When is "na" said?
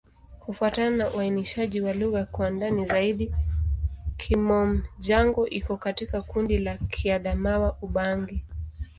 0.95-1.13